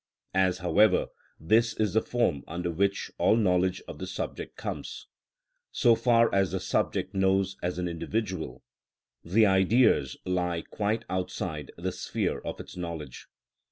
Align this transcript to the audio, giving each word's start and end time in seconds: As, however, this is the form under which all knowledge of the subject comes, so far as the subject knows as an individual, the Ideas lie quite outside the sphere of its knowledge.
As, 0.33 0.57
however, 0.57 1.09
this 1.39 1.73
is 1.75 1.93
the 1.93 2.01
form 2.01 2.43
under 2.47 2.71
which 2.71 3.11
all 3.19 3.35
knowledge 3.35 3.83
of 3.87 3.99
the 3.99 4.07
subject 4.07 4.57
comes, 4.57 5.05
so 5.71 5.93
far 5.93 6.33
as 6.33 6.49
the 6.53 6.59
subject 6.59 7.13
knows 7.13 7.55
as 7.61 7.77
an 7.77 7.87
individual, 7.87 8.63
the 9.23 9.45
Ideas 9.45 10.17
lie 10.25 10.63
quite 10.63 11.05
outside 11.07 11.71
the 11.77 11.91
sphere 11.91 12.39
of 12.39 12.59
its 12.59 12.75
knowledge. 12.75 13.27